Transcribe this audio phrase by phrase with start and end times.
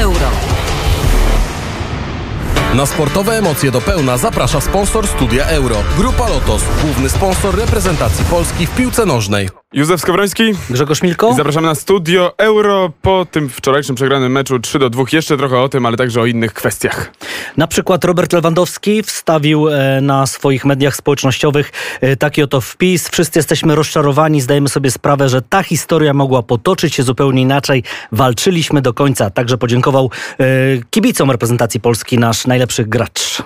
[0.00, 0.45] euro.
[2.76, 5.76] Na sportowe emocje do pełna zaprasza sponsor Studia Euro.
[5.98, 9.48] Grupa Lotos, główny sponsor reprezentacji Polski w piłce nożnej.
[9.72, 10.42] Józef Skowroński.
[10.70, 11.30] Grzegorz Milko.
[11.30, 15.04] I zapraszamy na studio Euro po tym wczorajszym przegranym meczu 3 do 2.
[15.12, 17.12] Jeszcze trochę o tym, ale także o innych kwestiach.
[17.56, 23.08] Na przykład Robert Lewandowski wstawił e, na swoich mediach społecznościowych e, taki oto wpis.
[23.08, 27.82] Wszyscy jesteśmy rozczarowani, zdajemy sobie sprawę, że ta historia mogła potoczyć się zupełnie inaczej.
[28.12, 29.30] Walczyliśmy do końca.
[29.30, 30.44] Także podziękował e,
[30.90, 33.42] kibicom reprezentacji Polski nasz najlepszy gracz.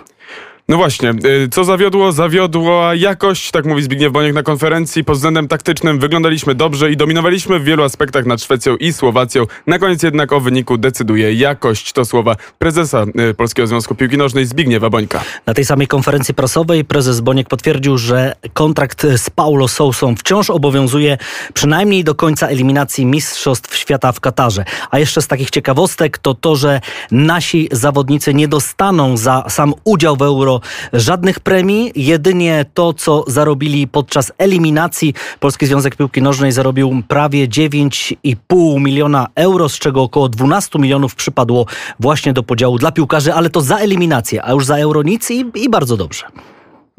[0.71, 1.11] No właśnie,
[1.45, 2.13] y, co zawiodło?
[2.13, 5.05] Zawiodła jakość, tak mówi Zbigniew Boniek na konferencji.
[5.05, 9.47] Pod względem taktycznym wyglądaliśmy dobrze i dominowaliśmy w wielu aspektach nad Szwecją i Słowacją.
[9.67, 11.93] Na koniec jednak o wyniku decyduje jakość.
[11.93, 15.23] To słowa prezesa y, Polskiego Związku Piłki Nożnej Zbigniewa Bońka.
[15.47, 21.19] Na tej samej konferencji prasowej prezes Boniek potwierdził, że kontrakt z Paulo Sousą wciąż obowiązuje
[21.55, 24.65] przynajmniej do końca eliminacji Mistrzostw Świata w Katarze.
[24.91, 30.17] A jeszcze z takich ciekawostek to to, że nasi zawodnicy nie dostaną za sam udział
[30.17, 30.60] w Euro
[30.93, 35.15] żadnych premii, jedynie to, co zarobili podczas eliminacji.
[35.41, 41.67] Polski Związek Piłki Nożnej zarobił prawie 9,5 miliona euro, z czego około 12 milionów przypadło
[42.01, 45.45] właśnie do podziału dla piłkarzy, ale to za eliminację, a już za euro nic i,
[45.55, 46.25] i bardzo dobrze.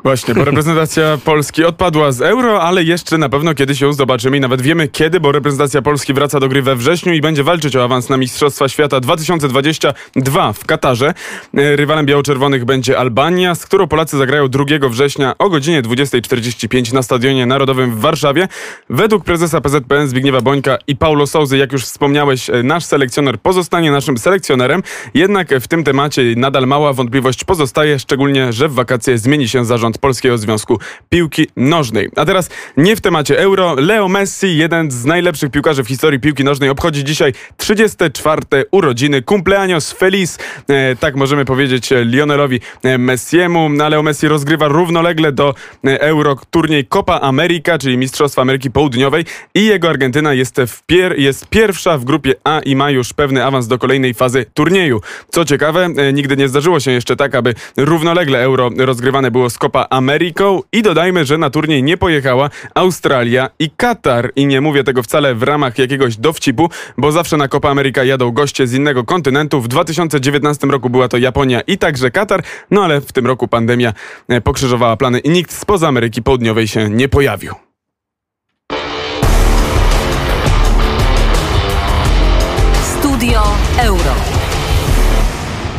[0.03, 4.39] Właśnie, bo reprezentacja Polski odpadła z euro, ale jeszcze na pewno kiedyś ją zobaczymy i
[4.39, 7.83] nawet wiemy kiedy, bo reprezentacja Polski wraca do gry we wrześniu i będzie walczyć o
[7.83, 11.13] awans na Mistrzostwa Świata 2022 w Katarze.
[11.57, 17.01] E, Rywalem biało-czerwonych będzie Albania, z którą Polacy zagrają 2 września o godzinie 20.45 na
[17.01, 18.47] Stadionie Narodowym w Warszawie.
[18.89, 23.91] Według prezesa PZPN Zbigniewa Bońka i Paulo Souzy, jak już wspomniałeś, e, nasz selekcjoner pozostanie
[23.91, 29.47] naszym selekcjonerem, jednak w tym temacie nadal mała wątpliwość pozostaje, szczególnie, że w wakacje zmieni
[29.47, 32.09] się zarząd Polskiego Związku Piłki Nożnej.
[32.15, 33.75] A teraz nie w temacie euro.
[33.75, 38.41] Leo Messi, jeden z najlepszych piłkarzy w historii piłki nożnej, obchodzi dzisiaj 34.
[38.71, 39.21] urodziny.
[39.21, 40.37] Cumpleaños feliz,
[40.69, 43.69] e, tak możemy powiedzieć e, Lionelowi e, Messiemu.
[43.83, 49.25] A Leo Messi rozgrywa równolegle do e, euro turniej Copa America, czyli Mistrzostwa Ameryki Południowej
[49.55, 53.45] i jego Argentyna jest, w pier jest pierwsza w grupie A i ma już pewny
[53.45, 55.01] awans do kolejnej fazy turnieju.
[55.29, 59.80] Co ciekawe, nigdy nie zdarzyło się jeszcze tak, aby równolegle euro rozgrywane było z Copa
[59.89, 64.31] Ameryką i dodajmy, że na turniej nie pojechała Australia i Katar.
[64.35, 68.31] I nie mówię tego wcale w ramach jakiegoś dowcipu, bo zawsze na Copa Ameryka jadą
[68.31, 69.61] goście z innego kontynentu.
[69.61, 73.93] W 2019 roku była to Japonia i także Katar, no ale w tym roku pandemia
[74.27, 77.70] e, pokrzyżowała plany i nikt spoza Ameryki Południowej się nie pojawił.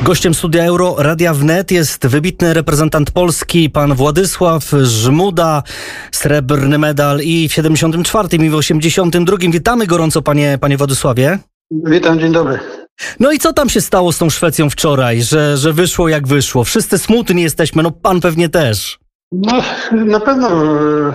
[0.04, 5.62] Gościem studia Euro Radia Wnet jest wybitny reprezentant Polski, pan Władysław Żmuda,
[6.12, 9.36] srebrny medal i w 74 i w 82.
[9.38, 11.38] Witamy gorąco panie, panie Władysławie.
[11.70, 12.58] Witam, dzień dobry.
[13.20, 16.64] No i co tam się stało z tą Szwecją wczoraj, że, że wyszło jak wyszło?
[16.64, 18.98] Wszyscy smutni jesteśmy, no pan pewnie też.
[19.32, 19.62] No,
[19.92, 21.12] na pewno e,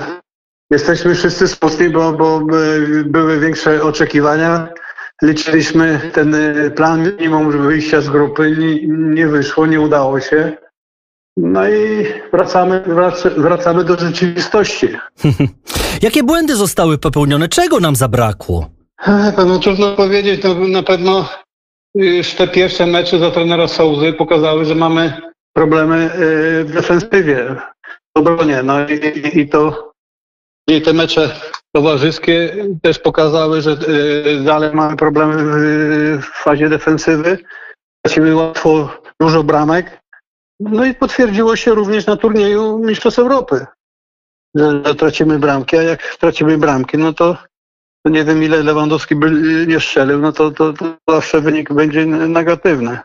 [0.71, 4.67] jesteśmy wszyscy smutni, bo, bo e, były większe oczekiwania.
[5.23, 10.57] Liczyliśmy ten e, plan minimum wyjścia z grupy, nie, nie wyszło, nie udało się.
[11.37, 14.87] No i wracamy, wrac- wracamy do rzeczywistości.
[16.01, 17.47] Jakie błędy zostały popełnione?
[17.47, 18.69] Czego nam zabrakło?
[19.07, 21.29] Ech, No trudno powiedzieć, no, na pewno
[21.95, 25.21] już te pierwsze mecze za trenera Souzy pokazały, że mamy
[25.53, 26.09] problemy e,
[26.63, 27.55] w defensywie,
[28.15, 28.63] w obronie.
[28.63, 29.91] No i, i to
[30.67, 31.39] i te mecze
[31.77, 35.35] towarzyskie też pokazały, że e, dalej mamy problemy
[36.17, 37.37] w, fazie defensywy.
[38.01, 38.89] Tracimy łatwo
[39.19, 39.99] dużo bramek.
[40.59, 43.65] No i potwierdziło się również na turnieju Mistrzostw Europy,
[44.55, 47.37] że, tracimy bramki, a jak tracimy bramki, no to
[48.05, 49.31] nie wiem ile Lewandowski by
[49.67, 52.99] nie strzelił, no to, to, to zawsze wynik będzie negatywny.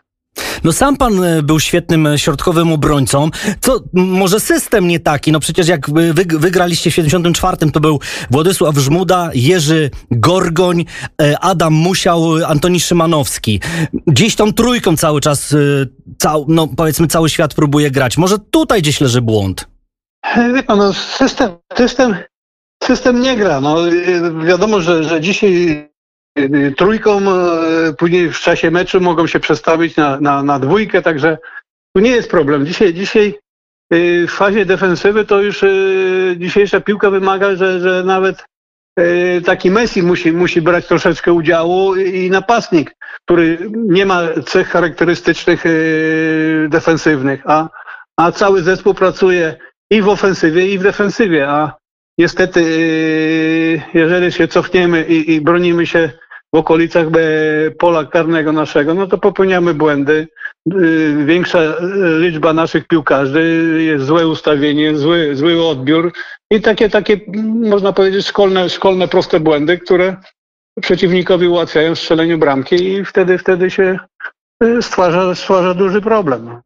[0.63, 3.29] No sam pan e, był świetnym e, środkowym obrońcą.
[3.61, 5.31] Co, może system nie taki?
[5.31, 7.99] No przecież jak wy, wy- wygraliście w 74, to był
[8.31, 10.85] Władysław Żmuda, Jerzy Gorgoń,
[11.21, 13.59] e, Adam Musiał, Antoni Szymanowski.
[14.07, 15.55] Gdzieś tą trójką cały czas,
[16.17, 18.17] cał, no powiedzmy cały świat próbuje grać.
[18.17, 19.67] Może tutaj gdzieś leży błąd.
[20.55, 22.15] Wie pan, no system, system,
[22.83, 23.61] system nie gra.
[23.61, 23.77] No,
[24.45, 25.92] wiadomo, że, że dzisiaj
[26.77, 31.37] trójką, y, później w czasie meczu mogą się przestawić na, na, na dwójkę, także
[31.95, 32.65] tu nie jest problem.
[32.65, 33.35] Dzisiaj, dzisiaj
[33.93, 38.45] y, w fazie defensywy to już y, dzisiejsza piłka wymaga, że, że nawet
[38.99, 42.95] y, taki Messi musi, musi brać troszeczkę udziału i napastnik,
[43.25, 47.69] który nie ma cech charakterystycznych y, defensywnych, a,
[48.17, 49.55] a cały zespół pracuje
[49.91, 51.73] i w ofensywie, i w defensywie, a
[52.17, 52.61] niestety,
[53.93, 56.11] jeżeli się cofniemy i, i bronimy się
[56.53, 60.27] w okolicach e, pola karnego naszego, no to popełniamy błędy.
[60.73, 61.75] Y, Większa e,
[62.19, 66.13] liczba naszych piłkarzy, jest złe ustawienie, zły, zły odbiór
[66.51, 67.19] i takie, takie,
[67.69, 70.15] można powiedzieć, szkolne, szkolne proste błędy, które
[70.81, 73.99] przeciwnikowi ułatwiają strzeleniu bramki i wtedy, wtedy się
[74.81, 76.61] stwarza, stwarza duży problem.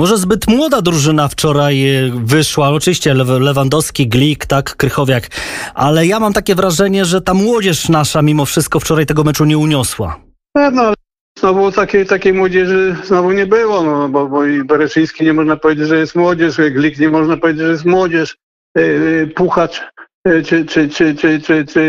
[0.00, 2.68] Może zbyt młoda drużyna wczoraj e, wyszła.
[2.68, 5.28] Oczywiście Lew- Lewandowski, Glik, tak, Krychowiak.
[5.74, 9.58] Ale ja mam takie wrażenie, że ta młodzież nasza mimo wszystko wczoraj tego meczu nie
[9.58, 10.20] uniosła.
[10.54, 10.94] No, no
[11.38, 15.88] znowu takiej, takiej młodzieży znowu nie było, no, bo, bo i Bereszyński nie można powiedzieć,
[15.88, 18.36] że jest młodzież, Glik nie można powiedzieć, że jest młodzież,
[18.78, 19.82] y, y, Puchacz y,
[20.26, 21.82] czy, czy, czy, czy, czy, czy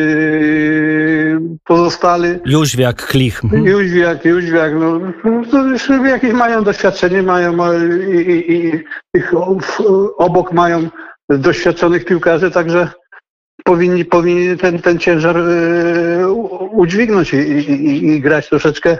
[1.63, 2.29] pozostali.
[2.45, 3.43] Jóźwiak, Klich.
[3.43, 3.65] Mhm.
[3.65, 4.99] Jóźwiak, Jóźwiak, no,
[5.51, 7.73] to już jakieś mają doświadczenie, mają
[8.11, 8.83] i, i, i
[9.17, 9.33] ich
[10.17, 10.89] obok mają
[11.29, 12.87] doświadczonych piłkarzy, także
[13.63, 16.31] powinni, powinni ten, ten ciężar e,
[16.71, 18.97] udźwignąć i, i, i, grać troszeczkę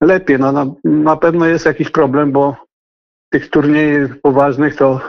[0.00, 0.38] lepiej.
[0.38, 2.56] No, na, na pewno jest jakiś problem, bo
[3.32, 5.00] tych turniejów poważnych to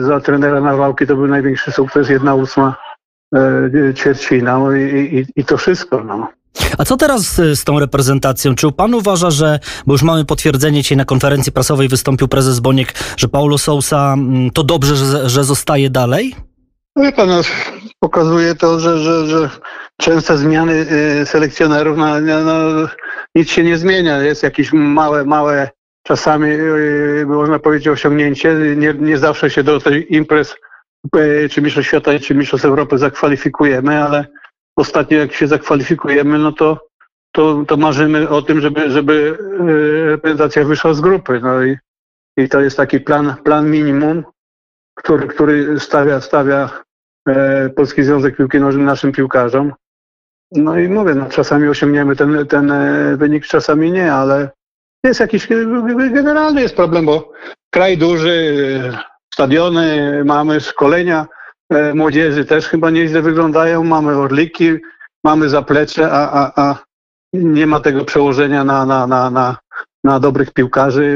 [0.00, 2.76] za trenera Nawałki to był największy sukces, jedna ósma
[3.34, 6.04] e, ćwierćfinał i, i, i to wszystko.
[6.04, 6.28] No.
[6.78, 7.22] A co teraz
[7.54, 8.54] z tą reprezentacją?
[8.54, 12.94] Czy pan uważa, że, bo już mamy potwierdzenie dzisiaj na konferencji prasowej wystąpił prezes Boniek,
[13.16, 16.34] że Paulo Sousa mm, to dobrze, że, że zostaje dalej?
[16.96, 17.40] No Wie pan, no,
[18.00, 19.50] pokazuje to, że, że, że
[19.96, 20.86] częste zmiany
[21.22, 22.88] y, selekcjonerów, no, no, no,
[23.34, 24.22] nic się nie zmienia.
[24.22, 25.70] Jest jakieś małe, małe
[26.06, 28.54] czasami, y, można powiedzieć, osiągnięcie.
[28.76, 30.56] Nie, nie zawsze się do tej imprez,
[31.16, 34.26] y, czy Mistrzostw Świata, czy Mistrzostw Europy zakwalifikujemy, ale
[34.76, 36.86] ostatnio jak się zakwalifikujemy, no to,
[37.32, 41.40] to, to marzymy o tym, żeby, żeby y, reprezentacja wyszła z grupy.
[41.42, 41.76] No i,
[42.36, 44.24] i to jest taki plan, plan minimum,
[44.94, 46.70] który, który stawia, stawia
[47.28, 49.72] e, Polski Związek Piłki Nożnej naszym piłkarzom.
[50.52, 54.50] No i mówię, no, czasami osiągniemy ten, ten e, wynik, czasami nie, ale
[55.04, 55.48] jest jakiś,
[56.12, 57.32] generalny jest problem, bo
[57.70, 58.58] kraj duży,
[58.94, 58.98] e,
[59.34, 61.26] stadiony, mamy szkolenia
[61.70, 64.72] e, młodzieży też chyba nieźle wyglądają, mamy orliki,
[65.24, 66.78] mamy zaplecze, a, a, a
[67.32, 69.56] nie ma tego przełożenia na, na, na, na,
[70.04, 71.06] na dobrych piłkarzy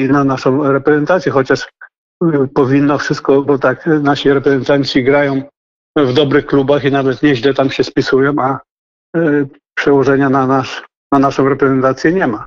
[0.00, 1.68] i na naszą reprezentację, chociaż
[2.54, 5.42] powinno wszystko, bo tak nasi reprezentanci grają
[5.96, 8.58] w dobrych klubach i nawet nieźle tam się spisują, a
[9.16, 10.82] e, przełożenia na, nasz,
[11.12, 12.46] na naszą reprezentację nie ma.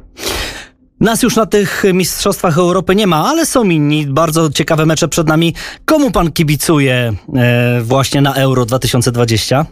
[0.99, 4.07] Nas już na tych Mistrzostwach Europy nie ma, ale są inni.
[4.07, 5.55] Bardzo ciekawe mecze przed nami.
[5.85, 9.65] Komu pan kibicuje e, właśnie na Euro 2020?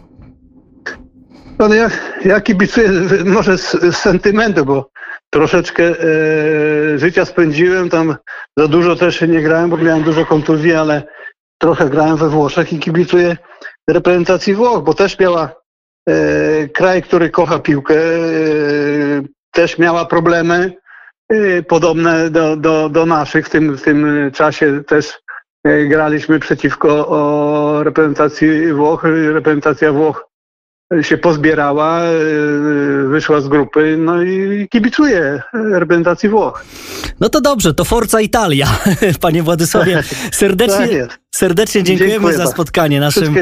[1.58, 1.90] No, ja,
[2.24, 2.90] ja kibicuję
[3.24, 4.90] może z, z sentymentu, bo
[5.30, 8.16] troszeczkę e, życia spędziłem tam,
[8.56, 11.02] za dużo też nie grałem, bo miałem dużo kontuzji, ale
[11.58, 13.36] trochę grałem we Włoszech i kibicuję
[13.90, 15.50] reprezentacji Włoch, bo też miała
[16.08, 20.72] e, kraj, który kocha piłkę, e, też miała problemy
[21.68, 23.46] podobne do, do, do naszych.
[23.46, 25.12] W tym, w tym czasie też
[25.64, 29.04] e, graliśmy przeciwko o reprezentacji Włoch.
[29.32, 30.26] Reprezentacja Włoch
[31.02, 32.12] się pozbierała, e,
[33.08, 36.64] wyszła z grupy, no i kibicuję reprezentacji Włoch.
[37.20, 38.66] No to dobrze, to Forza Italia.
[39.20, 40.02] Panie Władysławie,
[40.32, 41.18] serdecznie, Tak jest.
[41.34, 43.00] serdecznie dziękujemy Dziękuję za spotkanie.
[43.00, 43.34] Naszym,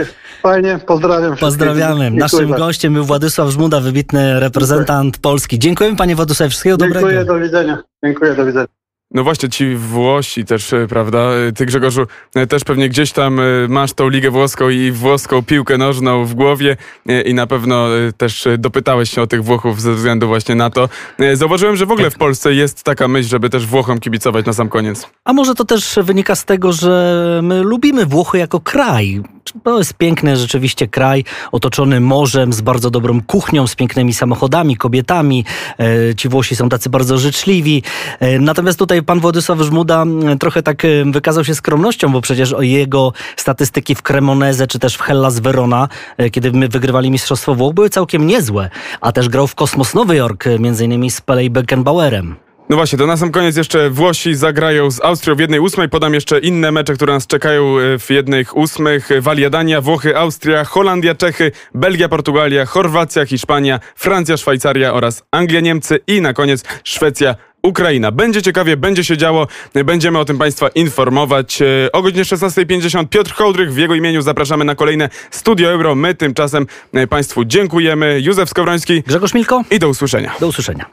[0.45, 1.37] fajnie, pozdrawiam.
[1.37, 2.01] pozdrawiamy.
[2.01, 2.67] Dziękuję Naszym bardzo.
[2.67, 5.59] gościem był Władysław Żmuda, wybitny reprezentant Polski.
[5.59, 7.25] Dziękujemy panie Władysławie, wszystkiego Dziękuję, dobrego.
[7.35, 7.79] do widzenia.
[8.05, 8.67] Dziękuję, do widzenia.
[9.11, 11.19] No właśnie, ci Włosi też, e, prawda?
[11.19, 15.79] E, Ty Grzegorzu e, też pewnie gdzieś tam masz tą ligę włoską i włoską piłkę
[15.79, 16.77] nożną w głowie
[17.25, 20.89] i na pewno też dopytałeś się o tych Włochów ze względu właśnie na to.
[21.35, 24.69] Zauważyłem, że w ogóle w Polsce jest taka myśl, żeby też Włochom kibicować na sam
[24.69, 25.07] koniec.
[25.25, 29.23] A może to też wynika z tego, że my lubimy Włochy jako kraj.
[29.65, 35.45] To jest piękny rzeczywiście kraj, otoczony morzem, z bardzo dobrą kuchnią, z pięknymi samochodami, kobietami.
[35.79, 37.83] E, Ci Włosi są tacy bardzo życzliwi.
[38.21, 40.05] E, Natomiast tutaj pan Władysław Żmuda
[40.41, 44.95] trochę tak e, wykazał się skromnością, bo przecież o jego statystyki w Cremoneze czy też
[44.97, 45.89] w Hellas Verona,
[46.33, 48.71] kiedy my wygrywali Mistrzostwo Włoch, były całkiem niezłe.
[49.01, 52.44] A też grał w Kosmos Nowy Jork, między innymi z Pelej Beckenbauerem.
[52.69, 55.89] No właśnie, to na sam koniec jeszcze Włosi zagrają z Austrią w jednej ósmej.
[55.89, 59.09] Podam jeszcze inne mecze, które nas czekają e, w jednych ósmych.
[59.21, 66.01] Walia, Dania, Włochy, Austria, Holandia, Czechy, Belgia, Portugalia, Chorwacja, Hiszpania, Francja, Szwajcaria oraz Anglia, Niemcy
[66.07, 68.13] i na koniec Szwecja, Ukraina.
[68.13, 69.47] Będzie ciekawie, będzie się działo.
[69.85, 71.63] Będziemy o tym Państwa informować.
[71.63, 75.95] E, O godzinie 16.50 Piotr Hołdrych w jego imieniu zapraszamy na kolejne Studio Euro.
[75.95, 78.21] My tymczasem e, Państwu dziękujemy.
[78.21, 80.35] Józef Skowroński Grzegorz Milko, i do usłyszenia.
[80.41, 80.87] do usłyszenia.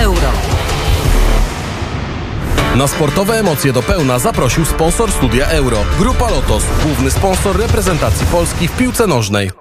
[0.00, 0.32] Euro.
[2.76, 5.78] Na sportowe emocje do pełna zaprosił sponsor studia Euro.
[5.98, 9.59] Grupa Lotos, główny sponsor reprezentacji Polski w piłce nożnej.